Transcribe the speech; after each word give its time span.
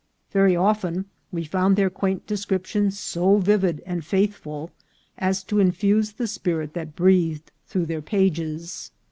Very 0.31 0.55
often 0.55 1.05
we 1.31 1.43
found 1.43 1.75
their 1.75 1.91
quaint 1.91 2.25
descriptions 2.25 2.97
so 2.97 3.37
vivid 3.37 3.83
and 3.85 4.03
faithful 4.03 4.71
as 5.15 5.43
to 5.43 5.59
infuse 5.59 6.13
the 6.13 6.25
spirit 6.25 6.73
that 6.73 6.95
breathed 6.95 7.51
through 7.67 7.85
their 7.85 8.01
pages. 8.01 8.89